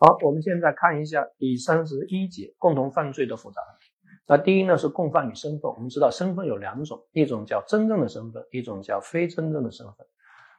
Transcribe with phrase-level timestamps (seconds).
[0.00, 3.60] 好，我们现在看一下第三十一节共同犯罪的复杂。
[4.28, 5.72] 那第一呢是共犯与身份。
[5.72, 10.06] 我们知道身份有两种，一种叫真正的身份，一种叫非真正的身份。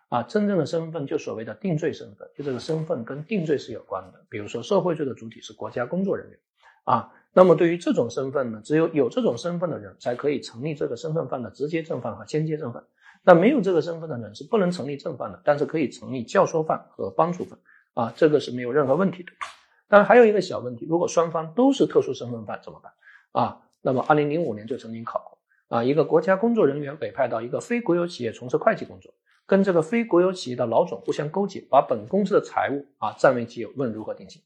[0.09, 4.25] 啊，真正的身份就所谓的定罪身份，就这个身份跟定罪是有关的。
[4.29, 6.37] 比如说受贿罪的主体是国家工作人员。
[6.83, 12.83] 啊，那么对于这种身份呢，只有有这种身份的人才可以成立这个身份犯的直接正犯和间接正犯。
[13.23, 17.57] 那没有这个身份的人是不能成立正犯的，但是可以成立教唆犯和帮助犯。
[17.93, 19.31] 啊，这个是没有任何问题的。
[19.87, 22.91] 当然还有一个小问题，如果双方都是特殊身份犯怎么办？
[23.31, 29.11] 啊，那么二零零五年就曾经考过啊，一个国家工作人员委派到一个非国有企业从事会计工作，
[29.47, 34.41] 跟这个非国有企业的老总互相勾结，把本公司的财务啊占为己有，问如何定性？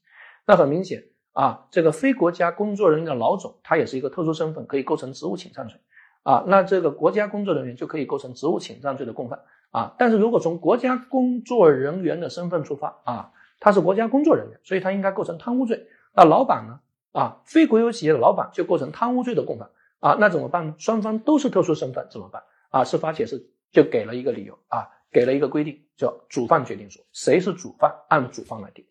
[0.46, 5.78] 那很明显啊，这个非国家工作人员的老总他也是一个特殊身份，可以构成职务侵占罪
[6.22, 6.44] 啊。
[6.46, 9.40] 那这个国家工作人员就可以构成职务侵占罪的共犯
[9.70, 9.94] 啊。
[9.98, 13.32] 但是如果从国家工作人员的身份出发啊。
[13.60, 15.86] 他是国家工作人员，所以他应该构成贪污罪。
[16.14, 16.80] 那老板呢？
[17.12, 20.16] 啊，非国有企业的老板就构成贪污罪的共犯啊。
[20.18, 20.74] 那怎么办呢？
[20.78, 22.42] 双方都是特殊身份，怎么办？
[22.70, 28.84] 啊，司法解释就给了一个理由啊，给了一个规定，叫主犯决定说谁是主犯，按主犯来定。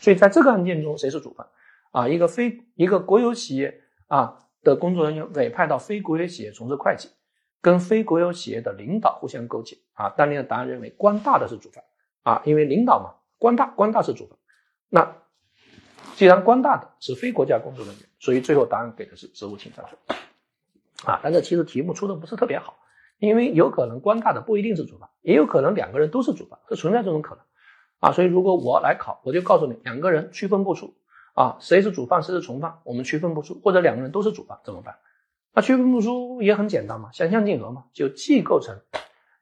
[0.00, 1.46] 所以在这个案件中，谁是主犯？
[1.90, 7.10] 啊，一个非一个国有企业啊的工作人员委派到非国有企业从事会计，
[7.60, 10.08] 跟非国有企业的领导互相勾结啊。
[10.08, 11.84] 当年的答案认为官大的是主犯
[12.22, 13.15] 啊，因为领导嘛。
[13.38, 14.38] 官大，官大是主犯。
[14.88, 15.16] 那
[16.14, 20.16] 既然官大的是非国家工作人员，所以最后答案给的是职务侵占罪。
[21.04, 22.78] 啊，但这其实题目出的不是特别好，
[23.18, 27.44] 因为有可能官大的不一定是主犯，也有可能两个人都是主犯，这存在这种可能。
[28.00, 30.94] 啊，所以如果我来考，我就告诉你，两个人区分不出
[31.34, 34.96] 啊，谁是主犯，谁是从犯，我们区分不出，或者两个人都是主犯怎么办？
[35.52, 38.78] 那区分不出也很简单嘛，想象竞合嘛，就既构成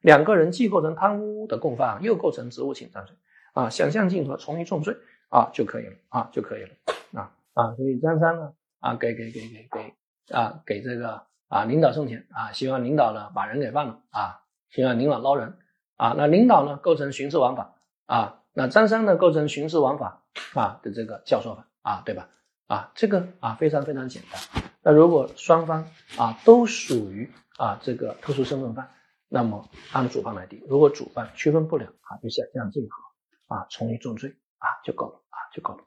[0.01, 3.15] 两个人既构成贪污的共犯，又构成职务侵占罪。
[3.55, 4.95] 啊，想象竞合，从一重罪
[5.29, 6.69] 啊就可以了啊就可以了
[7.13, 15.57] 啊啊，所以张三呢啊给给给给给啊给这个啊领导送钱啊，希望领导呢把人给放了啊，希望领导捞人
[15.95, 20.23] 啊，那领导呢构成徇私枉法啊，那张三呢构成徇私枉法
[20.53, 22.27] 啊的这个教唆犯啊，对吧？
[22.67, 24.63] 啊，这个啊非常非常简单。
[24.81, 25.87] 那如果双方
[26.17, 28.89] 啊都属于啊这个特殊身份犯，
[29.29, 30.61] 那么按主犯来定。
[30.67, 33.04] 如果主犯区分不了啊，就想象竞合。
[33.47, 35.83] 啊，从一重罪啊就够了啊就够了。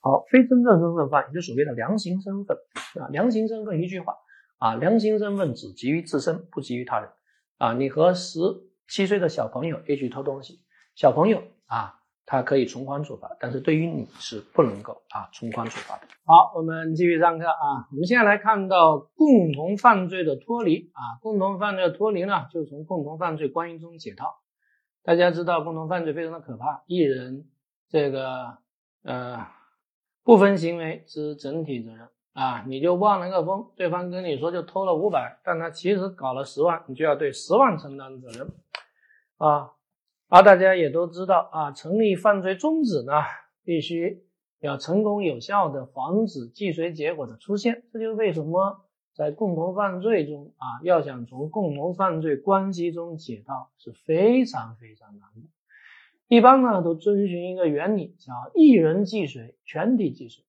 [0.00, 2.56] 好，非真正身份犯也就所谓的量刑身份
[3.00, 4.14] 啊，量刑身份一句话
[4.58, 7.10] 啊，量刑身份只基于自身，不基于他人
[7.58, 7.72] 啊。
[7.74, 8.38] 你和十
[8.88, 10.60] 七岁的小朋友一起偷东西，
[10.94, 16.06] 小朋友啊，他可以从宽处罚，但是对于你是不能够啊从宽处罚的。
[16.24, 24.38] 好，我们继续上课啊，我们现在来看到共同犯罪的脱离啊，共同犯罪的脱离呢，就从共同犯罪关系中解套。
[25.08, 27.46] 大家知道共同犯罪非常的可怕，一人
[27.88, 28.58] 这个
[29.04, 29.38] 呃
[30.22, 38.52] 部分行为之整体责任啊，你就望了个风，对方跟你说就偷了五百，但他其实搞了十万，你就要对十万承担责任
[39.38, 39.70] 啊。
[40.28, 43.14] 而大家也都知道啊，成立犯罪宗旨呢，
[43.64, 44.26] 必须
[44.60, 48.84] 要成功有效的防止既遂结果的出现，这就是为什么。
[49.18, 55.48] 在共同犯罪中啊，要想从共同犯罪关系中解套是非常非常难的。
[56.28, 60.44] 一般呢都遵循一个原理，叫一人既遂，全体既遂。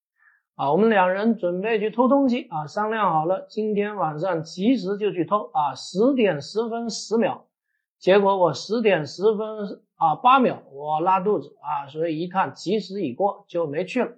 [0.54, 7.46] 啊，我们两人准备去偷东西啊，商量好了，今天晚上及时就去偷啊，十点十分十秒。
[7.98, 14.12] 结果我十点十分啊八秒我拉肚子啊，所以一看及时已过就没去了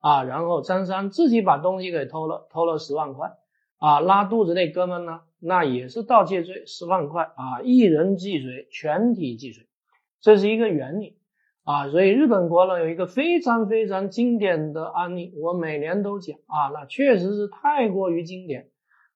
[0.00, 0.24] 啊。
[0.24, 3.34] 然后张三自己把东西给偷了，偷了十万块。
[3.82, 5.22] 啊，拉肚子那哥们呢？
[5.40, 9.66] 那也是盗窃罪，十万块啊，一人既遂，全体既遂，
[10.20, 11.16] 这是一个原理
[11.64, 11.90] 啊。
[11.90, 18.68] 所以日本国呢有一个非常非常经典的案例，我每年都讲啊，那确实是太过于经典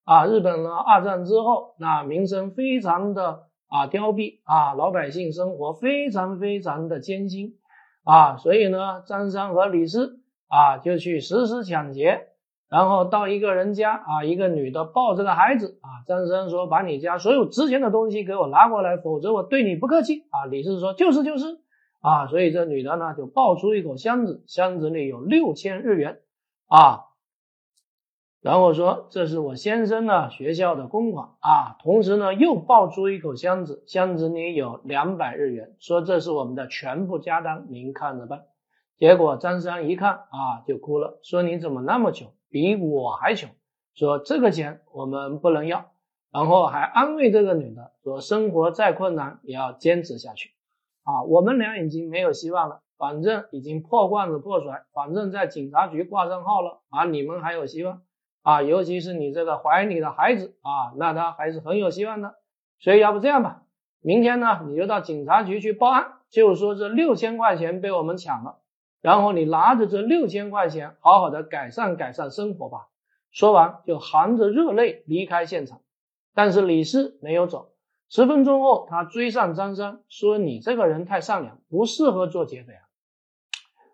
[0.03, 0.27] 啊。
[0.27, 7.55] 日本呢二战之后，那民生非常的啊凋敝啊，老百姓生活非常非常的艰辛
[8.03, 12.31] 啊，所以呢，张三和李四啊就去实施抢劫。
[12.69, 21.61] 然后到一个人家啊，一个女的抱着个孩子啊，张三说：“把你家所有值钱的东西给我拿过来，否则我对你不客气。”啊，李四说：“就是就是。”
[22.03, 26.21] 啊，所以这女的呢就抱出一口箱子，箱子里有六千日元
[26.67, 27.05] 啊，
[28.41, 38.43] 然后说：“这是我先生呢学校的公款啊。”同时呢又抱出一口箱子，箱子里有两百日元，说：“这是我们的全部家当，您看着办。”
[38.99, 43.51] 结果张三一看啊就哭了，说：“你怎么那么穷？”比我还穷，
[43.95, 45.91] 说这个钱我们不能要，
[46.33, 50.51] 然后还安慰这个女的说，生活再困难也要坚持下去，
[51.05, 58.03] 啊，我们俩已经没有希望了，反正已经破罐子破摔，反正在警察局挂上号了啊，你们还有希望。
[58.43, 62.37] 啊，尤其是你这个怀里的孩子啊，那他还是很有希望的。
[62.79, 63.65] 所以要不这样吧，
[64.01, 68.59] 明天呢你就到警察局去报案，就说这六千块钱被我们抢了，
[69.07, 72.89] 然后你拿着这六千块钱好好的改善改善生活吧。
[73.31, 75.81] 说完就含着热泪离开现场，
[76.35, 77.71] 但是李四没有走。
[78.09, 82.83] 十分钟后，他追上张三，说：“你这个人太善良，不适合做劫匪啊。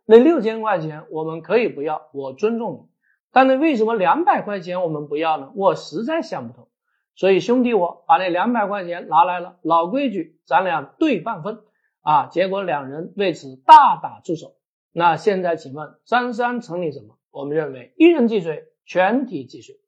[0.07, 2.91] 那六千块钱我们可以不要，我尊重你。
[3.33, 5.53] 但那为什么两百块钱我们不要呢？
[5.55, 6.69] 我实在想不通。
[7.17, 11.61] 所以兄弟，我把那两百块钱拿来了，老规矩，咱俩对半分
[12.01, 12.29] 啊。
[12.29, 14.55] 结果两人为此大打出手。
[14.93, 17.19] 那现在请问张三成立什么？
[17.31, 19.81] 我们认为一人既遂，全体既遂，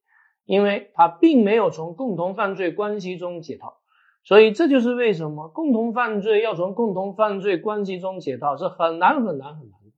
[0.44, 3.80] 因为他并没有从共同犯罪关系中解套。”
[4.24, 9.92] 所以这就是为什么共同犯罪要从共同犯罪关系中解套是很难很难很难的。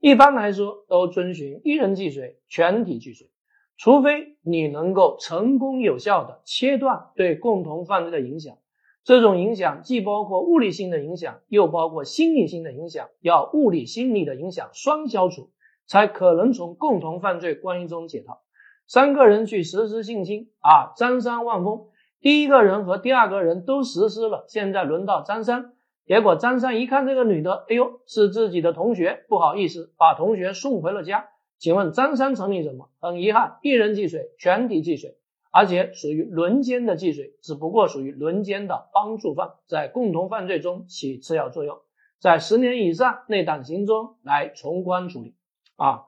[0.00, 3.30] 一般来说都遵循一人既遂，全体既遂，
[3.78, 8.58] 除非你能够成功有效的切断对共同犯罪的影响。
[9.02, 15.50] 这种影响既包括物理性的影响，又包括心理性的影响，要物理心理的影响双消除，
[15.86, 18.42] 才可能从共同犯罪关系中解套。
[18.86, 21.86] 三个人去实施性侵啊，张三望风。
[22.20, 25.72] 第一个人和第二个人都实施了，现在轮到张三。
[26.04, 31.28] 结果张三一看这个女的，哎呦，是自己的同学，不好意思，把同学送回了家。
[31.58, 32.88] 请问张三成立什么？
[33.00, 35.16] 很遗憾，一人既遂，全体既遂，
[35.50, 41.78] 而且属于轮奸的既遂，只不过属于轮奸的帮助犯，在共同犯罪中起次要作用，
[42.20, 45.34] 在十年以上内党刑中来从宽处理
[45.76, 46.04] 啊。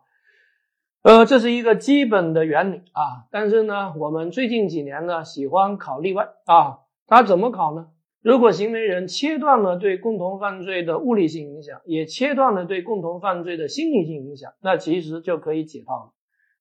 [1.03, 6.79] 呃，这是一个基本的原理啊，但是呢，我们最近几年呢喜欢考例外啊。
[7.09, 7.89] 他怎么考呢？
[8.23, 16.13] 如果行为人切断了对共同犯罪的物理性影响，也切断了对共同犯罪的心理性影响，那其实就可以解套了。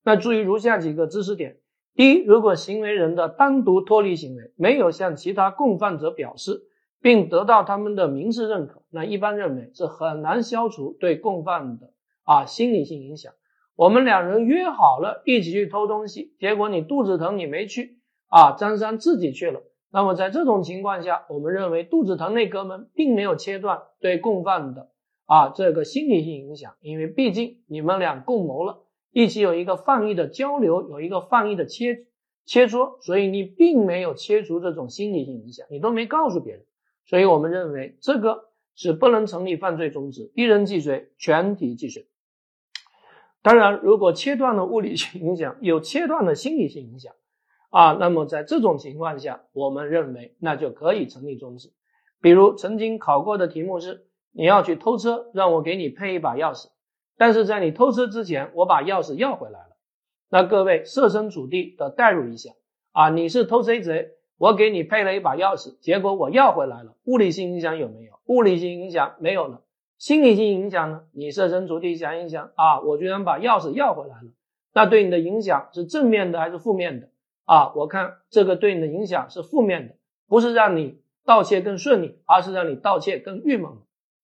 [0.02, 1.58] 那注意如下几个知识点：
[1.94, 6.62] 第一，如果行为人的单独脱离行为没有向其他共犯者表示，
[7.00, 11.92] 并得到他们的明示认可，那一般认为是很难消除对共犯的
[12.24, 13.32] 啊心理性影响。
[13.74, 17.98] 我们两人约好了一起去偷东西，结果你肚子疼，你没去
[18.28, 18.52] 啊？
[18.52, 19.60] 张三自己去了。
[19.90, 24.88] 那么在这种情况下，我们认为肚子疼那哥们并没有切断对共犯的
[25.26, 28.80] 啊这个心理性影响，因为毕竟你们俩共谋了，
[29.12, 32.06] 一起有一个犯意的交流，有一个犯意的切
[32.44, 36.64] 切磋，所以你并没有切除这种心理性影响，你都没告诉别人，
[37.04, 42.08] 所以我们认为这个是不能成立犯罪中止，一人既遂，全体既遂。
[43.42, 47.12] 当然，如果切断了物理性影响，有切断了心理性影响，
[47.70, 51.72] 啊，那么在这种情况下，我们认为那就可以成立中止。
[52.20, 56.68] 比如曾经考过的题目是：你要去偷车，让我给你配一把钥匙，
[57.16, 59.76] 但是在你偷车之前，我把钥匙要回来了。
[60.28, 62.50] 那各位设身处地的代入一下，
[62.92, 68.12] 啊，你是偷车贼，我给你配了一把钥匙，结果我要回来了，物理性影响有没有？
[68.26, 69.62] 物理性影响没有了。
[69.98, 71.04] 心理性影响呢？
[71.12, 74.32] 你设身处地想一想啊，我居然把钥匙要回来了，
[74.72, 77.10] 那对你的影响是正面的还是负面的
[77.44, 77.72] 啊？
[77.76, 79.94] 我看这个对你的影响是负面的，
[80.26, 83.70] 不是让你盗窃更顺利，而是让你盗窃更郁闷。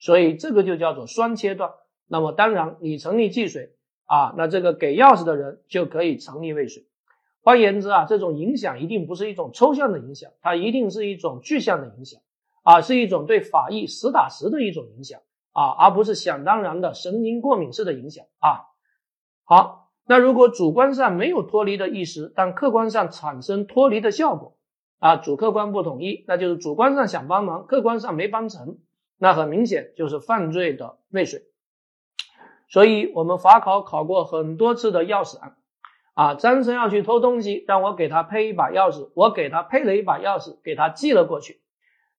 [0.00, 1.70] 所以这个就叫做双切断。
[2.08, 6.86] 那么当然，你成立既遂啊，那这个给钥匙的人就可以成立未遂。
[7.42, 12.20] 换言之啊，这种影响一定不是一种抽象的影响，它一定是一种具象的影响
[12.62, 15.20] 啊，是一种对法益实打实的一种影响。
[15.52, 18.70] 啊，而不是想当然的神经过敏式的影响啊。
[19.42, 24.56] 好，那如果主观上没有脱离的意识，但客观上产生脱离的效果
[25.00, 28.78] 啊，主客观不统一，那就是主观上想帮忙，客观上没帮成，
[29.18, 31.42] 那很明显就是犯罪的未遂。
[32.68, 35.56] 所以我们法考考过很多次的钥匙案
[36.14, 41.60] 啊，张生要去偷东西，让我给他配一把钥匙，我给他配了一把钥匙，给他寄了过去，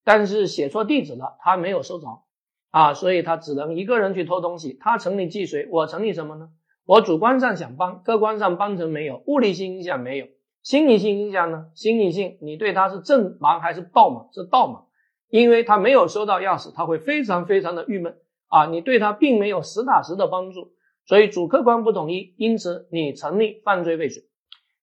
[0.03, 2.24] 但是写错地址了，他没有收着。
[2.72, 4.77] 啊，所以他只能一个人去偷东西。
[4.79, 6.50] 他成立既遂，我成立什么呢？
[6.86, 10.27] 我主观上想帮，客观上帮成没有，物理性影响没有，
[10.62, 11.65] 心理性影响呢？
[11.74, 14.29] 心理性，你对他是正忙还是倒忙？
[14.32, 14.86] 是倒忙，
[15.29, 18.18] 因为他没有收到钥匙，他会非常非常的郁闷
[18.50, 18.65] 啊。
[18.65, 20.74] 你对他并没有实打实的帮助，
[21.06, 24.24] 所以主客观不统一，因此你成立犯罪未遂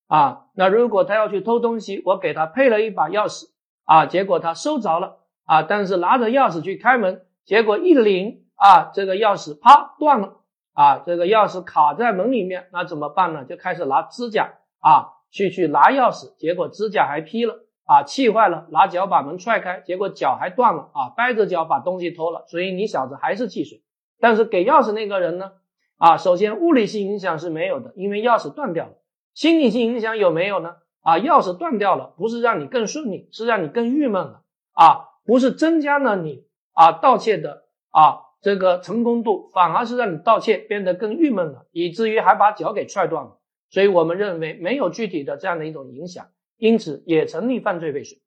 [0.06, 0.46] 啊。
[0.54, 3.44] 那如果他要去偷东西，我给他配了一把钥匙
[3.84, 7.22] 啊，结果他收着了啊，但是拿着钥匙去开门。
[7.44, 10.40] 结果一拧啊，这个钥匙啪断了
[10.72, 13.44] 啊，这个钥匙卡在门里面，那怎么办呢？
[13.44, 23.82] 就开始拿指甲啊去去拿钥匙，结果指甲还劈了啊，气坏了，拿脚把门踹开，结果脚还断了啊，掰着脚把东西偷了，所以你小子还是汽水
[24.20, 25.52] 但是给钥匙那个人呢？
[25.96, 28.92] 啊，首先物理性影响是没有的，因为钥匙断掉了。
[29.32, 30.76] 心理性影响有没有呢？
[31.00, 43.38] 啊，钥匙断掉了，不是让你更顺利，是让你更郁闷了啊，不是增加了你啊盗窃的啊这个成功度，反而是让你盗窃变得更郁闷了，以至于还把脚给踹断了。
[43.70, 46.26] 所以我们认为没有具体的这样的一种影响，
[46.58, 48.20] 因此也成立犯罪未遂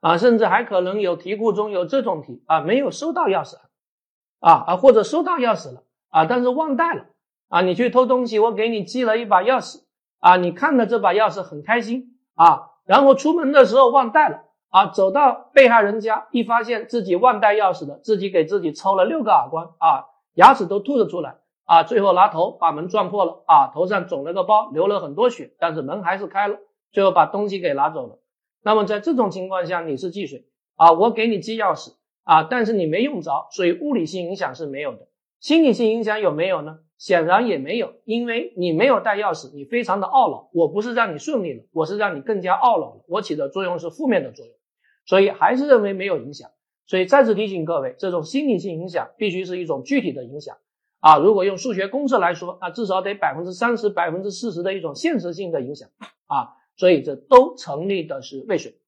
[0.00, 3.56] 啊，甚至还可能有题库中有这种题啊，没有收到钥匙
[4.40, 7.06] 啊啊，或者收到钥匙了啊，但是忘带了
[7.48, 9.82] 啊，你去偷东西，我给你寄了一把钥匙。
[10.18, 21.38] 啊，你看了这把钥匙很开心啊，然后出门的时候忘带了啊，走到被害人家一发现自己忘带钥匙的，自己给自己抽了六个耳光啊，牙齿都吐了出来
[21.72, 26.58] 啊，最后拿头把门撞破了啊，头上肿了个包，流了很多血，但是门还是开了，
[26.92, 28.18] 最后把东西给拿走了。
[28.62, 30.44] 那么在这种情况下，你是既遂
[30.76, 35.08] 啊，我给你寄钥匙啊，但是你没用着，所以物理性影响是没有的，
[35.40, 36.80] 心理性影响有没有呢？
[36.98, 40.50] 显然也没有，因为你没有带钥匙，你非常的懊恼。
[40.52, 43.04] 我不是让你顺利了，我是让你更加懊恼了。
[43.08, 44.54] 我起的作用是负面的作用，
[45.06, 46.50] 所以还是认为没有影响。
[46.84, 50.58] 所以再次提醒各位，这种心理性影响必须是一种具体的影响
[51.02, 51.18] 啊。
[51.18, 55.90] 如果用数学公式来说，那至少得百分之三十、百分之四十的一种现实性的影响
[56.26, 56.56] 啊。
[56.76, 58.78] 所以这都成立的是未遂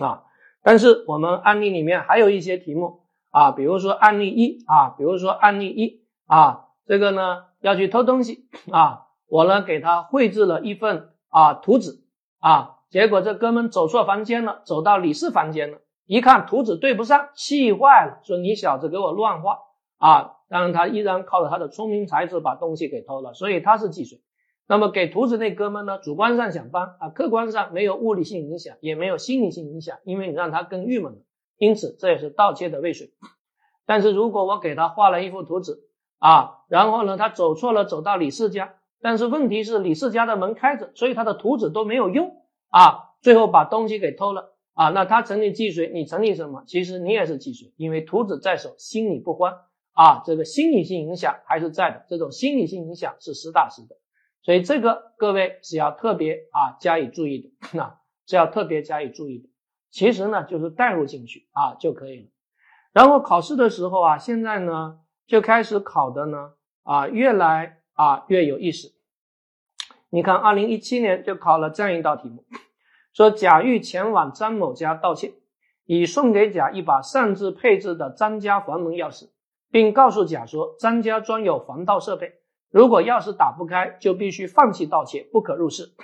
[0.00, 0.24] 啊。
[0.64, 6.62] 但是我们案例里面还有一些题目啊，比如说案例一啊，比如说案例一啊。
[6.86, 12.04] 这个呢要去偷东西啊，我呢给他绘制了一份啊图纸
[12.40, 19.60] 啊，结果这哥们走错房间了，走到李四房间了，一看图纸对不上，气坏了，说你小子给我乱画
[19.96, 20.33] 啊！
[20.48, 24.20] 当然他依然靠着他的聪明才智把东西给偷了，所以他是既遂。
[24.66, 31.18] 那么给图纸那哥们呢，主观上想帮啊，客观上没有物理性影响，也没有心理性影响，因为你让他更郁闷了，
[31.58, 33.12] 因此这也是盗窃的未遂。
[33.84, 35.80] 但是如果我给他画了一幅图纸，
[36.18, 42.34] 啊，然后呢，他走错了，走到李四家，但是问题是李四家的门开着，所以他的图纸都没有用
[42.70, 46.64] 啊，最后把东西给偷了啊，那他成立既遂，你成立什么？
[46.66, 49.52] 其实你也是既遂，因为图纸在手，心里不慌
[49.94, 53.96] 啊，这个心理性影响还是在的，这种心理性影响是实打实的，
[54.42, 57.98] 所以这个各位是要特别啊加以注意的，那
[58.28, 59.48] 是要特别加以注意的。
[59.90, 62.28] 其实呢，就是带入进去啊就可以了。
[62.92, 65.00] 然后考试的时候啊，现在呢。
[65.26, 68.92] 就开始考的呢，啊，越来啊越有意思。
[70.10, 72.44] 你看，二零一七年就考了这样一道题目，
[73.14, 75.32] 说贾玉前往张某家盗窃，
[75.86, 79.30] 已送给贾一把擅自配置的张家房门钥匙，
[79.74, 82.34] 并告诉甲说张家装有防盗设备，
[82.70, 85.96] 如果钥匙打不开，就必须放弃盗窃，不可入室。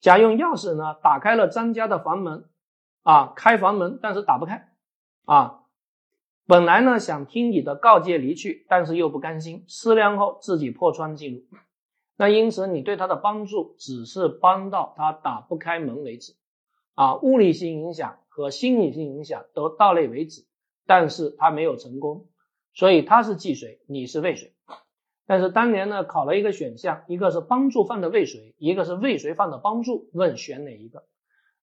[0.00, 2.46] 甲用钥匙呢打开了张家的房门，
[3.04, 4.68] 啊，开房门，但是打不开，
[5.26, 5.60] 啊。
[6.48, 11.42] 本来呢想听你的告诫离去，但是又不甘心，思量后自己破窗进入。
[12.16, 16.32] 那因此你对他的帮助只是帮到他打不开门为止，
[16.96, 20.44] 啊，物理性影响和心理性影响都到内为止，
[20.84, 22.26] 但是他没有成功，
[22.74, 24.52] 所以他是既遂，你是未遂。
[25.26, 31.04] 但是当年呢考了一个选项，一个是帮助犯的未遂，一个是未遂犯的帮助，问选哪一个？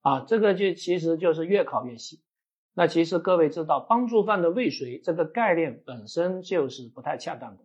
[0.01, 2.21] 啊，这个就其实就是越考越细。
[2.73, 7.63] 那其实各位知道，帮助犯的未遂这个概念本身就是不太恰当的，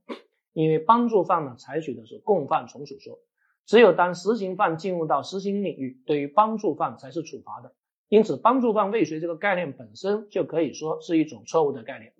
[0.53, 3.21] 因为帮助犯呢采取的是共犯从属说，
[3.65, 7.73] 只有当实行犯进入到实行领域，对于帮助犯才是处罚的。
[8.09, 12.12] 因此，帮助犯未遂这个概念本身就可以说是一种错误的概念。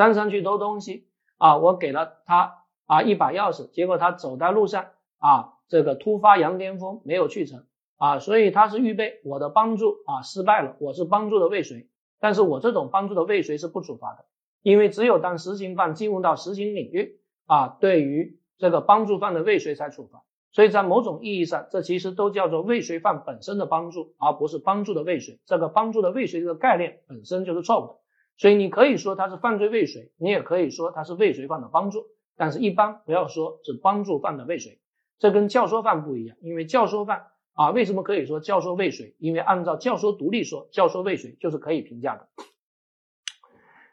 [0.00, 4.86] 张三去偷东西啊，我给了他啊一把钥匙，结果他走在路上
[5.18, 7.66] 啊，这个突发羊癫疯没有去成
[7.98, 11.90] 啊，所以他是预备我的帮助啊失败了，我是帮助的未遂。
[12.18, 14.24] 但是我这种帮助的未遂是不处罚的，
[14.62, 20.22] 因为只有当实行犯进入到实行领域啊，对于这个帮助犯的未遂才处罚。
[20.50, 25.38] 所以在某种意义上，这其实都叫做未遂犯本身的帮助，而不是帮助的未遂。
[25.44, 27.99] 这个帮助的未遂这个概念本身就是错误的。
[28.40, 32.06] 所以你可以说他是犯罪未遂，你也可以说他是未遂犯的帮助，
[32.38, 34.80] 但是一般不要说是帮助犯的未遂。
[35.18, 37.26] 这跟教唆犯不一样，因为教唆犯。
[37.52, 39.14] 啊，为什么可以说教唆未遂？
[39.18, 42.28] 因为按照教唆独立说，教唆未遂就是可以评价的。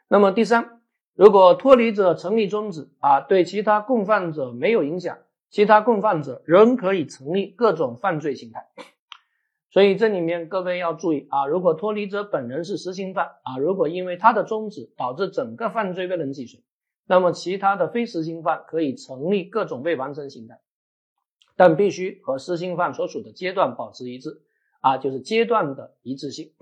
[0.08, 0.80] 那么第三，
[1.14, 5.18] 如果脱离者成立宗旨啊，对其他共犯者没有影响，
[5.50, 8.66] 其他共犯者仍可以成立各种犯罪形态。
[9.70, 16.64] 所以这里面各位要注意啊，如果脱离者本人是实行犯啊，如果因为他的宗旨导致整个犯罪未能既遂，
[17.06, 20.60] 那么其他的非实行犯可以成立各种未完成形态。
[21.54, 24.42] 但必须和实行犯所处的阶段保持一致
[24.80, 26.52] 啊，就是阶段的一致性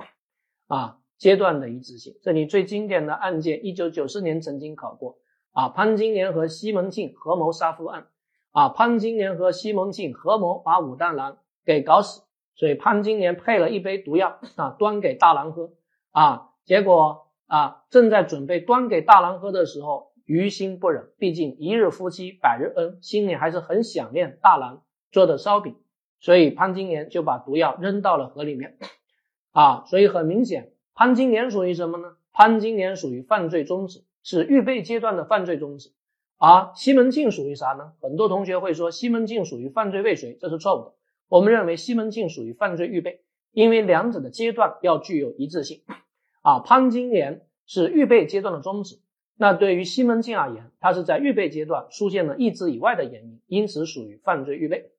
[0.67, 2.15] 啊，阶段的一致性。
[2.23, 5.19] 这里最经典的案件，一九九四年曾经考过
[5.53, 8.07] 啊，潘金莲和西门庆合谋杀夫案，
[8.53, 12.23] 啊，潘金莲和西门庆合谋把武大郎给搞死，
[12.57, 15.73] 所以潘金莲配了一杯毒药啊，端给大郎喝，
[16.11, 24.83] 啊，结果啊，正在准备端给大郎喝的时候，于心不忍，毕竟一日夫妻百日恩，心里还是很想念大郎
[25.13, 25.77] 做的烧饼，
[26.19, 28.79] 所以潘金莲就把毒药扔到了河里面，
[29.53, 32.17] 啊，所以很明显，潘金莲属于什么呢？
[32.33, 35.91] 潘金莲属于犯罪中止，是预备阶段的犯罪中止，
[36.39, 37.93] 而西门庆属于啥呢？
[38.01, 40.95] 很多同学会说西门庆属于犯罪未遂，这是错误的。
[41.29, 45.83] 我们认为西门庆属于犯罪预备，因为两者的阶段要具有一致性。
[46.43, 49.01] 啊，潘金莲是预备阶段的终止，
[49.37, 54.91] 那对于西门庆而言，他是在预备阶段出现了意志以外的原因，因此属于犯罪预备。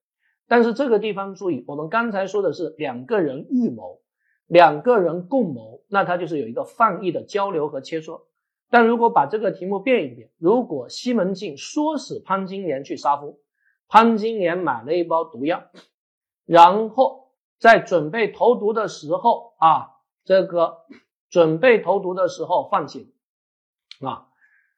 [0.48, 4.02] 但是这个地方注意，我们刚才说的是两个人预谋。
[4.48, 8.22] 两个人共谋，那他就是有一个犯意的交流和切磋。
[8.70, 13.42] 但如果把这个题目变一变，如果西门庆唆使潘金莲去杀夫，
[13.90, 15.66] 潘金莲买了一包毒药，
[16.48, 20.86] 然后在准备投毒的时候啊，这个
[21.30, 23.14] 准备投毒的时候放弃
[24.00, 24.28] 了啊，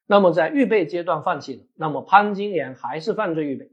[0.04, 3.70] 那么在预备阶段放弃了，那么潘金莲还是犯罪预备，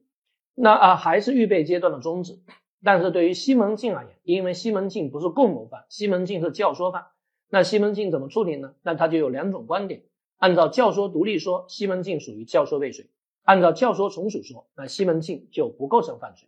[0.53, 2.39] 那啊还是预备阶段的终止。
[2.83, 7.07] 但是对于西门庆而言，因为西门庆不是共谋犯，西门庆是教唆犯，
[7.49, 8.75] 那西门庆怎么处理呢？
[8.83, 10.03] 那他就有两种观点。
[10.37, 13.05] 按照教唆独立说，西门庆属于教唆未遂；
[13.41, 16.47] 按照教唆从属说，那西门庆就不构成犯罪。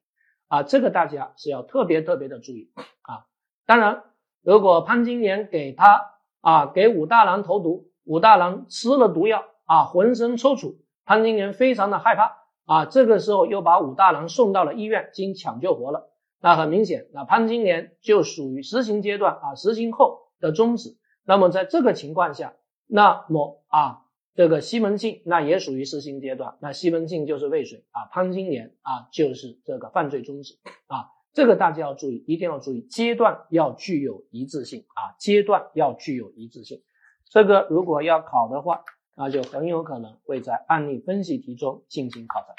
[0.49, 2.71] 啊，这个大家是要特别特别的注意
[3.03, 3.23] 啊。
[3.65, 4.03] 当然，
[4.41, 10.75] 如果潘金莲给他啊给武大郎投毒，武大郎吃了毒药啊，浑身抽搐，
[11.05, 16.09] 潘金莲非常的害怕啊，这个时候又把武大郎送到了医院，经抢救活了。
[16.41, 20.97] 那很明显，那潘金莲就属于实行阶段啊，实行后的终止。
[21.23, 22.53] 那么在这个情况下，
[22.87, 24.01] 那么啊，
[24.39, 31.11] 这个西门庆那也属于实行阶段，那西门庆就是未遂啊，潘金莲啊就是这个犯罪中止啊。
[31.33, 36.81] 这个大家要注意，一定要注意，阶段要具有一致性啊，阶段要具有一致性。
[37.25, 38.85] 这个如果要考的话，
[39.17, 42.55] 那就很有可能会在案例分析题中进行考察。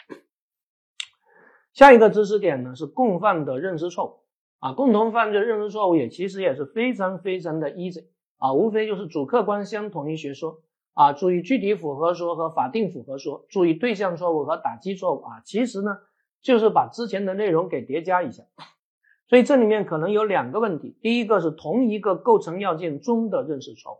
[1.72, 4.20] 下一个知识点呢是共犯的认识错误
[4.58, 8.04] 啊，共同犯罪认识错误也其实也是非常非常的 easy
[8.36, 10.60] 啊，无非就是主客观相同一学说
[11.00, 15.96] 啊，注意具体符合说和法定符合说，注意对象错误和打击错误啊，其实呢
[16.42, 18.42] 就是把之前的内容给叠加一下，
[19.30, 23.98] 所以这里面可能有两个问题，第一个是同一个构成要件中的认识错误，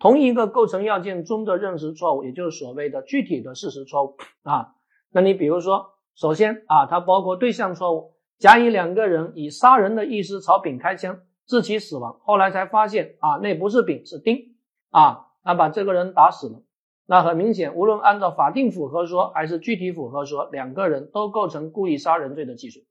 [0.00, 4.74] 同一个构成要件中的认识错误，也就是所谓的具体的事实错误啊，
[5.12, 5.94] 那你比如说。
[6.16, 12.18] 首先啊，它包括对象错误，甲乙两个人以杀人的意思朝丙开枪，致其死亡。
[12.24, 14.36] 后来才发现啊，那不是丙，是丁
[14.90, 16.62] 啊，那把这个人打死了。
[17.06, 22.86] 那很明显，无论按照法定符合说还是具体符合说，两个人都构成故意杀人罪的既遂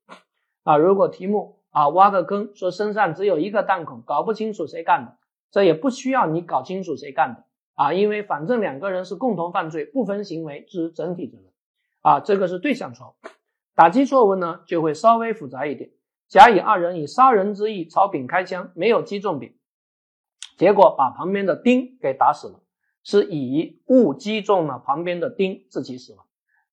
[0.63, 0.75] 啊。
[0.75, 5.17] 如果题目啊挖个坑，说身上只有一个弹孔，搞不清楚谁干的，
[5.51, 11.45] 这也不需要你搞清楚谁干的啊，因为反正两个人是共同犯罪，不分行为之整体责任。
[12.01, 13.27] 啊，这个是对象错误，
[13.75, 15.91] 打击错误呢就会稍微复杂一点。
[16.27, 19.55] 甲乙二人以杀人之意朝丙开枪，没有击中丙，
[20.60, 22.60] 结果把旁边的丁给打死了，
[23.02, 26.26] 是乙误击中了旁边的丁，致其死亡。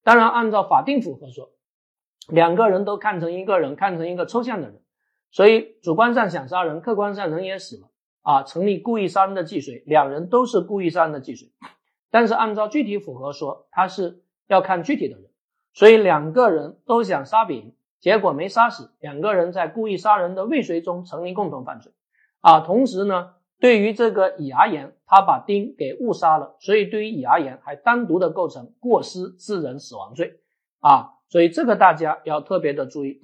[0.03, 1.53] 当然，按照法定符合说，
[2.29, 4.83] 两个人都看成一个人，看成一个抽象的人，
[5.31, 7.89] 所以主观上想杀人，客观上人也死了
[8.23, 11.53] 啊，成立故意杀人的既遂，两人都是故意杀人的既遂。
[12.11, 14.23] 但是按照具体符合说，他是。
[14.49, 15.29] 要看具体的人，
[15.73, 21.93] 所以两个人都想杀丙，结果没杀死，两个人在故意杀人的未遂中成立共同犯罪。
[22.43, 30.41] 啊，同时呢，对于这个乙而言，他把丁给误杀了，所以对于乙而言还单独的构成过失致人死亡罪。
[30.81, 33.21] 啊，所以这个大家要特别的注意。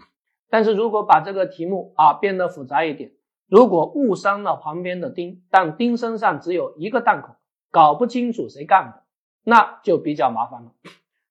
[0.48, 3.12] 但是如果把这个题目啊变得复杂一点，
[3.48, 7.34] 如果误伤了旁边的丁，但丁身上只有一个弹孔，
[7.70, 9.02] 搞不清楚谁干的，
[9.44, 10.72] 那就比较麻烦了。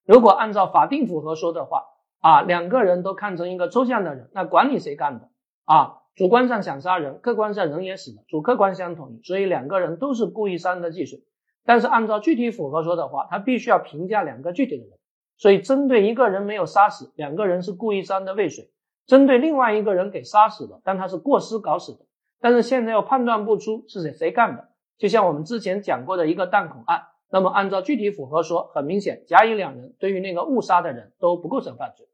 [0.06, 1.86] 如果按照法定符合说的话，
[2.20, 5.30] 啊，两个人都看成一个抽象的人，那管你谁干的
[5.66, 6.01] 啊？
[6.16, 11.24] 主观上想杀人，客观上人也死了，主客观相统一，所以两个人都是故意杀人的既遂。
[11.64, 14.98] 但是按照具体符合说的话，他必须要评价两个具体的人，
[15.38, 18.66] 所以针对一个人没有杀死，两个人是故意杀人的未遂；
[19.06, 22.00] 针对另外一个人给杀死了，但他是过失搞死的，
[22.40, 27.04] 但是现在又判断不出是谁谁干的，就像我们之前讲过的一个弹孔案。
[27.34, 32.06] 那么按照具体符合说，很明显，甲乙两人对于那个误杀的人都不构成犯罪，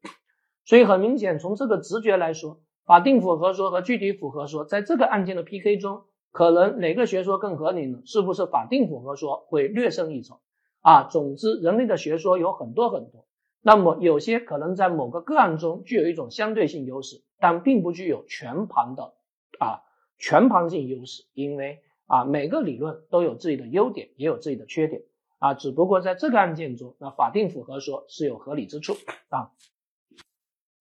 [0.63, 7.99] 所以很明显，从这个直觉来说，法定符合说和具体符合说在这个案件的 PK 中，可能哪个学说更合理呢？
[8.05, 10.39] 是不是法定符合说会略胜一筹？
[10.79, 13.25] 啊，总之，人类的学说有很多很多，
[13.61, 19.13] 那么有些可能在某个个案中具有一种相对性优势，但并不具有全盘的
[19.59, 19.83] 啊
[20.17, 25.01] 全盘性优势，因为啊每个理论都有自己的优点，也有自己的缺点
[25.39, 28.93] 啊，只不过在这个案件中，那法定符合说是有合理之处
[29.27, 29.51] 啊。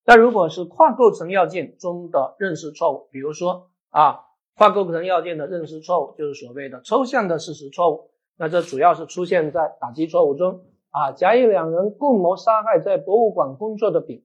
[0.06, 4.20] 那如果是跨构成要件中的认识错误，比如说啊，
[4.56, 8.10] 跨构成要件的认识错误就是所谓的抽象的事实错误。
[8.38, 11.10] 那这主要是出现在打击错误中啊。
[11.10, 14.22] 甲乙两人共谋杀害在博物馆工作的丙，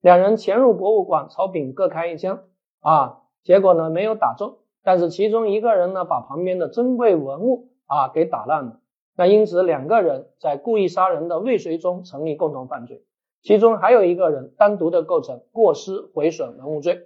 [0.00, 2.44] 两人潜入博物馆朝丙各开一枪
[2.80, 8.80] 啊，结果呢没有打中，但是其中一个人呢把旁边的珍贵文物啊给打烂了。
[9.16, 13.04] 那因此两个人在故意杀人的未遂中成立共同犯罪。
[13.44, 17.04] 其中还有一个人单独的构成过失毁损文物罪，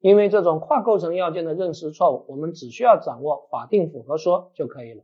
[0.00, 5.02] 因为这种跨构成要件的认识错误，我们只需要掌握法定符合说就可以了。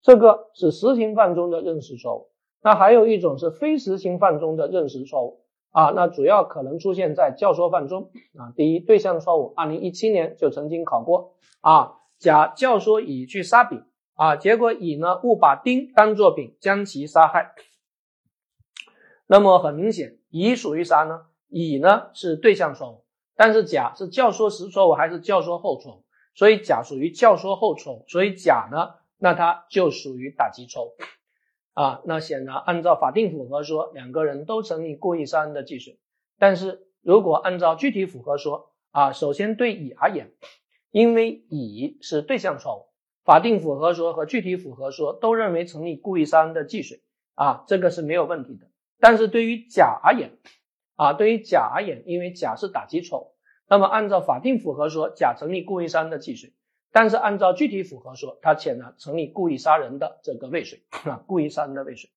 [0.00, 2.30] 这个是实行犯中的认识错误。
[2.62, 8.52] 那还有一种是非实行犯中的认识错误啊，那主要可能出现在教唆犯中啊。
[8.56, 11.96] 第一，对象错误，二零一七年就曾经考过啊。
[12.18, 13.82] 甲教唆乙去杀丙
[14.14, 17.52] 啊，结果乙呢误把丁当作丙，将其杀害。
[19.32, 21.26] 那么很明显，乙属于啥呢？
[21.46, 23.04] 乙呢是对象错误，
[23.36, 26.04] 但是甲是教唆时错误还是教唆后错误？
[26.34, 30.90] 所以甲属于教唆后错误，所以甲呢，那他就属于打击错误
[31.74, 32.02] 啊。
[32.06, 36.00] 那显然按照法定符合说，两个人都成立故意杀人的既遂。
[36.36, 40.32] 但是如果按照具体符合说啊，首先对乙而言，
[40.90, 42.90] 因为乙是对象错误，
[43.24, 47.04] 法定符合说和具体符合说都认为成立故意杀人的既遂
[47.36, 48.69] 啊，这个是没有问题的。
[49.00, 50.38] 但是对于甲而言，
[50.94, 53.34] 啊，对于甲而言，因为甲是打击错误，
[53.66, 56.52] 那么按照法定符合说，甲成立故意杀人的既遂，
[56.92, 62.10] 但是按照具体符合说，他显然成立故意杀人的这个未遂啊，故意杀人的未遂。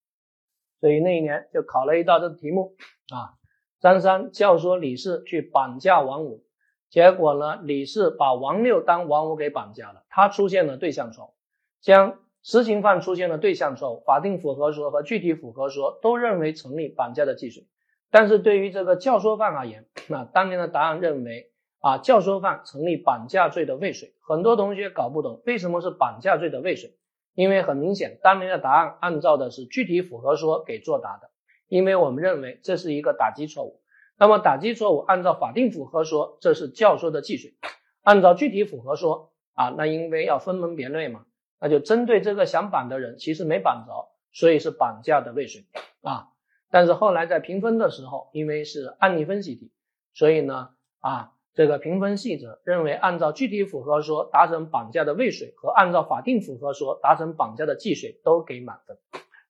[0.80, 2.76] 所以那一年就考了一道这个题目
[3.08, 3.34] 啊，
[3.80, 6.44] 张三教唆李四去绑架王五，
[6.90, 11.34] 结果呢，李四把王六当王五给绑架了，他出现了对象错误，
[11.80, 12.18] 将。
[12.46, 17.66] 实行犯出现了对象错误，法定符合说和具体符合说都认为成立绑架的既遂，
[18.10, 24.12] 但是对于这个教唆犯而言，那当年的答案认为啊教唆犯成立绑架罪的未遂。
[24.20, 26.98] 很多同学搞不懂为什么是绑架罪的未遂，
[27.34, 31.30] 因为很明显当年的答案按照的是具体符合说给作答的，
[31.66, 33.80] 因为我们认为这是一个打击错误。
[34.18, 37.54] 那么打击错误按照法定符合说这是教唆的既遂，
[38.02, 41.24] 按照具体符合说啊那因为要分门别类嘛。
[41.60, 45.64] 那就针对这个想绑的人，其实没绑着，所以是绑架的未遂
[46.02, 46.28] 啊。
[46.70, 49.72] 但是后来在评分的时候，因为是案例分析题，
[50.12, 58.98] 所以呢啊，这个评分细则认为按照具体符合说达成绑架的未遂和按照法定符合说达成绑架的既遂都给满分。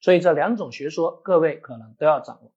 [0.00, 2.52] 所以这两种学说各位可能都要掌握。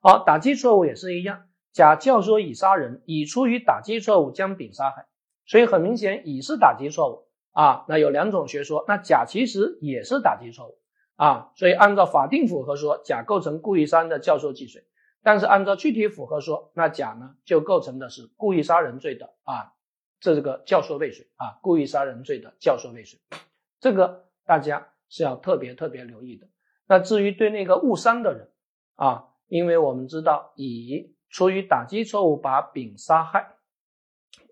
[0.00, 5.06] 好，打击错误也是一样，甲教唆乙杀人，乙出于打击错误将丙杀害，
[5.44, 7.26] 所以很明显乙是打击错误。
[7.54, 10.78] 啊，那有两种学说，那甲其实也是打击错误
[11.14, 14.84] 啊，所以按照法定符合说，甲构成故意杀人的教唆既遂，
[15.22, 19.72] 但是按照具体符合说，那甲呢就构成的是故意杀人罪的啊，
[20.18, 23.20] 这个教唆未遂啊，故意杀人罪的教唆未遂，
[23.78, 26.48] 这个大家是要特别特别留意的。
[26.88, 28.50] 那至于对那个误伤的人
[28.96, 33.54] 啊，因为我们知道乙出于打击错误把丙杀害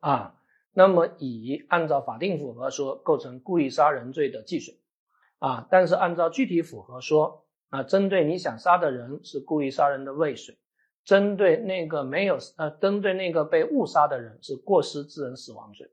[0.01, 0.37] 啊。
[0.75, 4.79] 那么乙按照法定符合说构成故意杀人罪的既遂，
[5.39, 10.57] 啊，但是按照具体符合说啊，针对你想杀的人是故意杀人的未遂，
[11.05, 15.91] 针对那个没有呃，针对那个被误杀的人是过失致人死亡罪。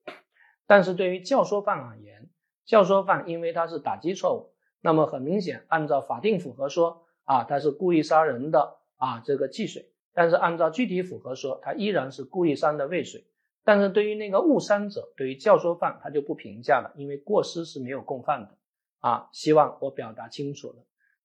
[0.66, 2.30] 但是对于教唆犯而言，
[2.66, 13.26] 教唆犯因为他是打击错误，那么很明显按照法定符合说啊，他是故意杀人的啊这个既遂，但是按照具体符合说，他依然是故意杀人的未遂。
[13.70, 18.58] 但是对于那个误伤者，对于教唆犯，他就不评价了，因为过失是没有共犯的
[18.98, 19.30] 啊。
[19.32, 20.78] 希望我表达清楚了。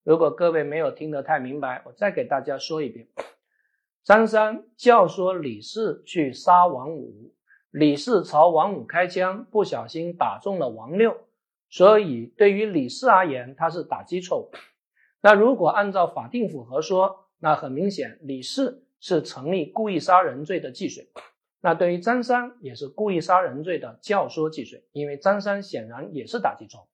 [0.03, 3.07] 如果各位没有听得太明白，我再给大家说一遍：
[4.03, 7.33] 张三教唆李四去杀王五，
[7.71, 11.17] 李四朝王五开枪，不小心打中了王六，
[11.67, 14.51] 所以对于李四而言，他是打击错误。
[15.19, 21.09] 那如果按照法定符合说，那很明显，李四是成立故意杀人罪的既遂。
[21.65, 26.85] 那对于张三也是故意杀人罪的教唆既遂，因为张三显然也是打击错误。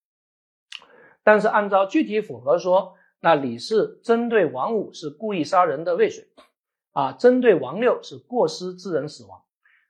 [1.23, 6.25] 但是按照具体符合说，那李四针对王五是故意杀人的未遂，
[6.93, 9.41] 啊，针对王六是过失致人死亡。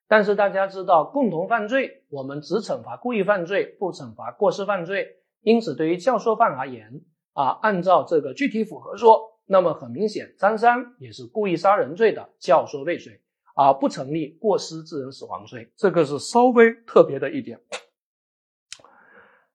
[0.07, 5.17] 但是大家知道，共同犯罪我们只惩罚故意犯罪，不惩罚过失犯罪。
[5.41, 7.01] 因此，对于教唆犯而言，
[7.33, 13.21] 啊，按照这个具体符合说，那么很明显，张三也是故意杀人罪的教唆未遂
[13.55, 17.59] 啊，不成立过失致人死亡罪，这个是稍微特别的一点。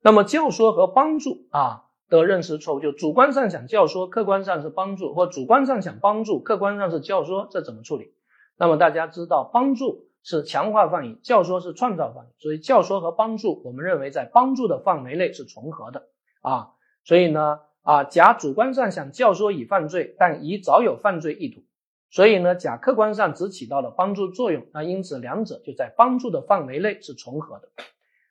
[0.03, 8.15] 那么教唆和帮助啊的认识错误，就主观上想教唆，客观上是帮助，或主观上想帮助，客观上是教唆，这怎么处理？
[8.57, 16.09] 那么大家知道，帮助是强化犯意，教唆是创造犯意，所以教唆和帮助，我们认为在帮助的范围内是重合的
[16.41, 16.71] 啊。
[17.05, 21.63] 所以呢啊，甲主观上想教唆乙犯罪，但乙早有犯罪意图，
[22.11, 27.69] 所以呢甲客观上只起到了帮助作用，那因此两者就在帮助的范围内是重合的。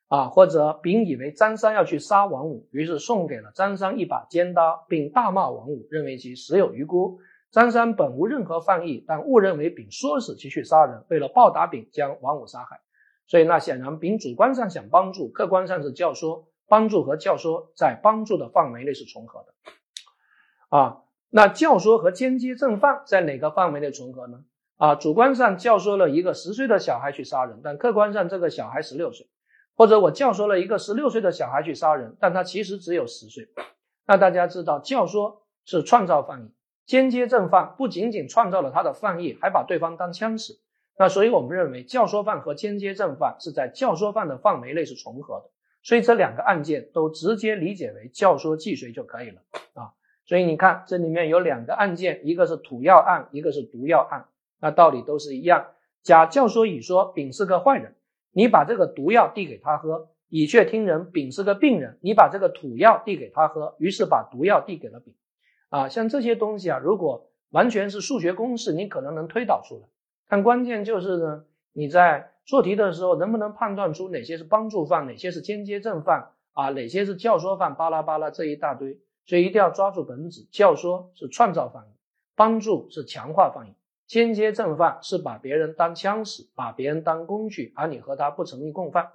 [0.07, 7.19] 啊，或者丙以为张三要去杀王五，于是送给了张三一把尖刀，并大骂王五，认为其死有余辜。
[7.49, 12.81] 张三本无任何犯意，但误认为丙唆使其去杀人，为了报答丙，将王五杀害。
[13.27, 20.77] 所以那显然丙主观上想帮助，客观上是教唆，帮助和教唆在帮助的范围内是重合的。
[20.77, 21.01] 啊，
[21.36, 24.45] 那教唆和间接正犯在哪个范围内重合呢？
[24.78, 29.28] 啊，主观上教唆了一个十岁的小孩去杀人，但客观上这个小孩十六岁。
[29.76, 33.50] 或者我教唆了一个十六岁的小孩去杀人，但他其实只有十岁。
[34.08, 36.52] 那大家知道，教唆是创造犯意，
[36.86, 40.54] 间接正犯不仅仅创造了他的犯意，还把对方当枪使。
[40.98, 45.52] 那所以我们认为，教唆犯和间接正犯是在教唆犯的范围内是重合的。
[45.84, 49.41] 所以这两个案件都直接理解为教唆既遂就可以了
[49.74, 49.91] 啊。
[50.25, 54.25] 所以你看，这里面有两个案件，一个是土药案，一个是毒药案，
[54.59, 55.67] 那道理都是一样。
[56.01, 57.95] 甲教唆乙说丙是个坏人。
[58.31, 61.99] 你把这个毒药递给他喝，乙却听人，丙是个病人。
[62.01, 65.13] 你把这个土药递给他喝，于是把毒药递给了丙。
[65.69, 69.88] 啊，像这些东西啊，如果完全是数学公式，你可能能推导出来。
[70.27, 78.99] 但关键就是呢，你在做题的时候能不能判断出哪些是帮助犯，哪些是间接正犯啊，哪些是教唆犯，巴拉巴拉这一大堆。
[79.25, 81.95] 所以一定要抓住本质，教唆是创造犯意，
[82.35, 83.73] 帮助是强化犯意。
[84.07, 89.11] 间接正犯是把别人当枪使，把别人当工具，而你和他不成立共犯，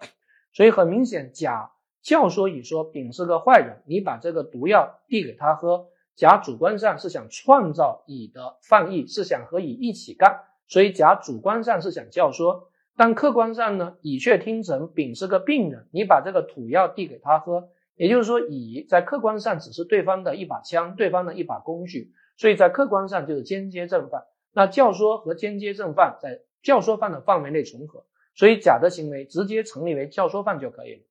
[0.53, 1.71] 所以很明显，甲
[2.03, 12.65] 教唆乙说丙是个坏人，你把这个毒药递给他喝，甲主观上是想创造乙的犯意，是想和乙一起干，所以甲主观上是想教唆，
[12.97, 17.69] 但客观上呢，乙却听成丙是个病人，你把这个土药递给他喝，
[18.01, 24.23] 也就是说，乙在客观上只是对方的一把枪，对方的一把工具，所以在客观上就是间接正犯。
[24.53, 31.03] 那教唆和间接正犯在教唆犯的范围内重合，所以甲的行为直接成立为教唆犯就可以了。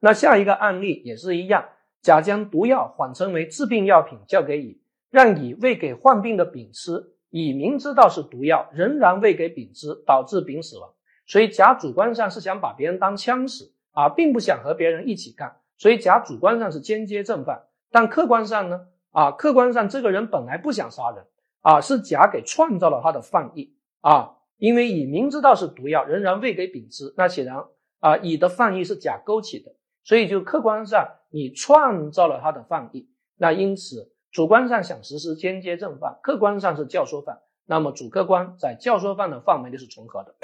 [0.00, 1.70] 那下一个案例也是一样，
[2.02, 10.92] 甲将毒药谎称为治病药品交给乙，让乙喂给患病的丙吃，乙明知道是毒药，仍然喂给丙吃，导致丙死亡。
[11.26, 21.24] 所以甲主观上是想把别人当枪使啊，并不想和别人一起干，所以甲主观上是间接正犯，但客观上呢啊，客观上这个人本来不想杀人。
[21.62, 27.64] 啊，是甲给创造了他的犯意啊，因为乙明知道是毒药，仍然喂给丙吃，那显然
[27.98, 40.36] 啊，乙的犯意是甲勾起的，所以就客观上你创造了他的犯意，那因此主观上想实施间接正犯，客观上是教唆犯，那么主客观在教唆犯的范围内是重合的。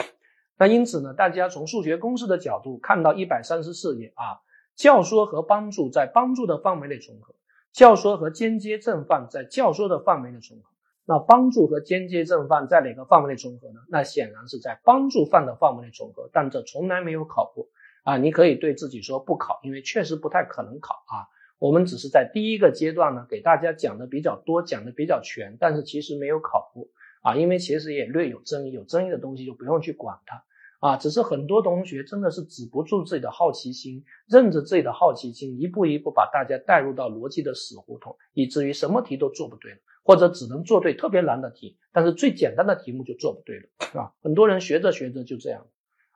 [0.59, 4.41] 那因此呢，大家从数学公式的角度看到一百三十四页啊，
[4.77, 7.35] 教唆和帮助在帮助的范围内重合，
[7.73, 10.65] 教唆和间接正犯在教唆的范围内重合。
[11.05, 13.81] 那帮助和间接正犯在哪个范围内重合呢？
[13.89, 17.67] 那显然是在帮助犯的范围内重合，但这从来没有考过
[18.05, 18.19] 啊！
[18.19, 21.27] 你可以对自己说不考，因为确实不太可能考啊。
[21.59, 26.87] 我们只是在第一个阶段呢，给大家讲的比较多，讲的比较全，但是其实没有考过
[27.23, 30.45] 啊，因为其实也略有争议，有争议的东西就不用去管它
[30.81, 30.97] 啊。
[30.97, 39.79] 只是很多同学真的是止不住自己的好奇心，任着自己的好奇心，一步一步把大家带入到逻辑的死胡同，以至于什么题都做不对了。
[40.05, 44.13] 或者只能做对特别难的题，但是最简单的题目就做不对了，是吧？
[44.21, 45.69] 很多人学着学着就这样，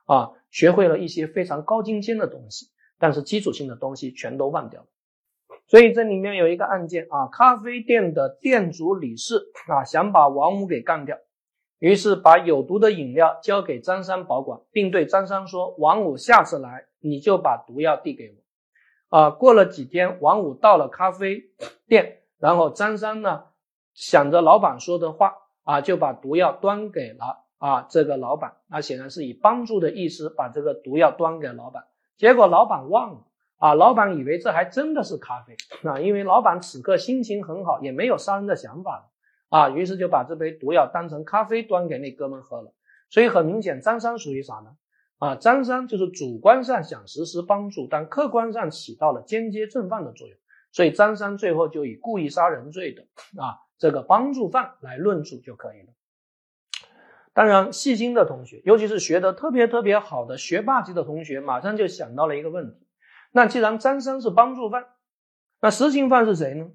[0.03, 2.67] 啊，学会了一些非常高精尖的东西，
[2.99, 4.87] 但是基础性的东西全都忘掉了。
[5.67, 11.17] 所以这里面有一个案件啊，咖啡店的店主李四啊，想把王五给干掉，
[11.79, 18.43] 于是把有毒的饮料交给张三保管，并对张三说：“王五下次来，你就把毒药递给我。”
[19.17, 21.43] 啊，过了几天，王五到了咖啡
[21.87, 23.43] 店，然后张三呢？
[23.93, 31.85] 想着老板说的话啊，就把毒药端给了啊这个老板，那显然是以帮助的意思把这个毒药端给老板。
[32.15, 33.26] 结果老板忘了
[33.57, 35.55] 啊，老板以为这还真的是咖啡
[35.87, 39.09] 啊，因为老板此刻心情很好，也没有杀人的想法了
[39.49, 42.73] 啊，于是就把这杯毒药当成咖啡端给那哥们喝了。
[43.09, 44.77] 所以很明显，张三属于啥呢？
[45.17, 50.37] 啊，张三就是主观上想实施帮助，但客观上起到了间接正犯的作用。
[50.71, 53.01] 所以张三最后就以故意杀人罪的
[53.41, 55.87] 啊这个帮助犯来论处就可以了。
[57.33, 62.86] 当然，细心的同学，尤其是学得特别特别好的学霸级的同学，马上就想到了一个问题：
[63.31, 64.85] 那既然张三是帮助犯，
[65.61, 66.67] 那实行犯是谁呢？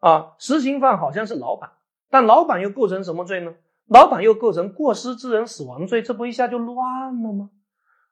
[0.00, 1.70] 啊，实行犯好像是老板，
[2.10, 3.54] 但老板又构成什么罪呢？
[3.88, 7.50] 老板又构成过失致人死亡罪，这不一下就乱了吗？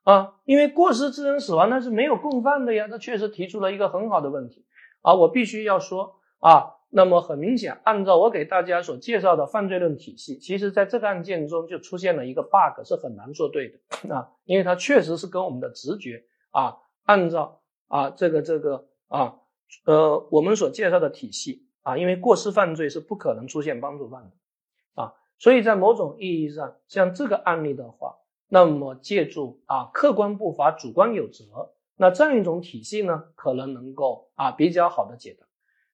[0.05, 4.65] 啊，因为过失致人死亡那是没有共犯的呀，这确实提出了一个很好的问题
[5.03, 6.77] 啊，我必须要说啊。
[6.93, 13.79] 那么很明显，按照我给大家所介绍的犯罪论体系，其实在这个案件中就出现了一个 bug，是很难做对的
[14.13, 17.60] 啊，因为它确实是跟我们的直觉啊，按照
[17.91, 19.35] 啊这个这个啊
[19.85, 28.17] 呃我们所介绍的体系啊，因为过失犯罪是不可能出现帮助犯的啊，所以在某种意义上，像这个案例的话，
[28.49, 35.47] 那么借助啊客观不法，主观有责，那这样一种体系呢，可能能够啊比较好的解答。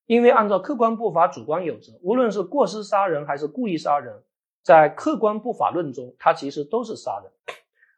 [0.06, 4.22] 因为按照客观不法，主观有责，无论是过失杀人还是故意杀人，
[4.62, 7.32] 在客观不法论中，它其实都是杀人，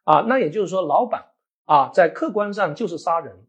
[0.03, 1.25] 啊，那也就是说，老板
[1.65, 3.45] 啊，在客观上就是杀人，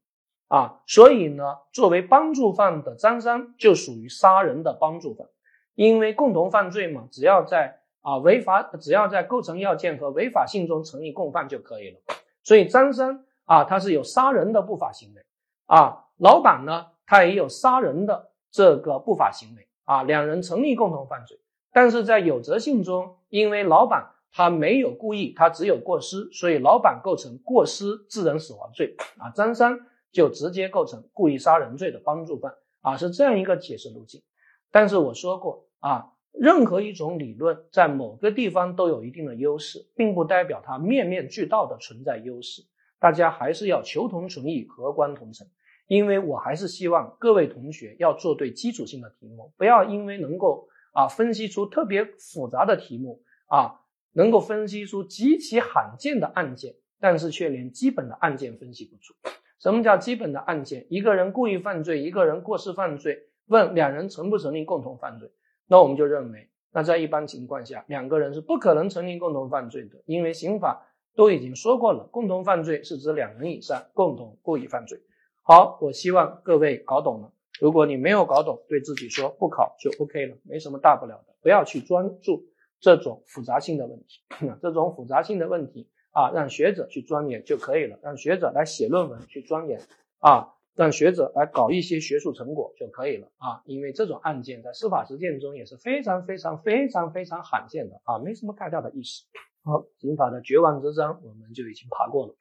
[0.51, 5.27] 啊，所以呢，作为帮助犯的张三就属于杀人的帮助犯，
[5.75, 12.01] 因为共同犯罪嘛，只要在啊违法，只要在构成要件和违法性中成立共犯就可以了，
[12.43, 15.23] 所以张三啊，他是有杀人的不法行为，
[15.67, 18.27] 啊，老板呢，他也有杀人的。
[18.53, 19.69] 这个不法行为。
[19.85, 21.39] 啊，两人成立共同犯罪，
[21.73, 28.97] 但是在有责性中，因为老板他没有故意，他只有过失，所以老板构成过失致人死亡罪。
[29.19, 29.79] 啊，张三
[30.13, 34.23] 就直接构成故意杀人罪的帮助犯啊，是这样一个解释路径。
[34.71, 42.63] 但是我说过啊，任何一种理论在某个地方都有一定的优势，并不代表它面面俱到的存在优势，
[42.99, 45.47] 大家还是要求同存异，和观同尘。
[45.87, 53.81] 因为我还是希望各位同学要做对基础性的题目，不要因为能够啊分析出特别复杂的题目啊，
[54.13, 59.15] 能够分析出极其罕见的案件，但是却连基本的案件分析不出。
[59.61, 60.87] 什么叫基本的案件？
[60.89, 65.31] 一个人故意犯罪，一个人过失犯罪，问两人成不成立共同犯罪？
[65.69, 74.99] 那我们就认为，那在一般情况下，两个人是不可能成立共同犯罪的，因为刑法都已经说过了，共同犯罪是指两人以上共同故意犯罪。
[75.43, 77.31] 好，我希望各位搞懂了。
[77.61, 81.35] 如果你没有搞懂，对自己说不考就 OK 了，没什么大不了的。
[81.43, 82.47] 不要去专注
[82.81, 84.23] 这种复杂性的问题，
[84.63, 89.81] 这种复杂性的问题啊，让学者去钻研就可以了，让学者来写论文去钻研
[90.19, 93.63] 啊，让学者来搞一些学术成果就可以了啊。
[93.65, 99.25] 因为这种案件在司法实践中也是非常非常非常非常罕见的啊，没什么太大的意思。
[99.63, 102.35] 好，刑法的绝望之章我们就已经爬过了。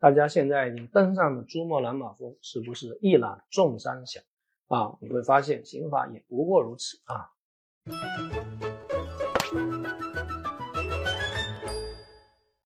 [0.00, 4.20] 大家现在已经登上了珠穆朗玛峰，是不是一览众山小
[4.68, 4.96] 啊？
[5.00, 7.30] 你会发现刑法也不过如此啊。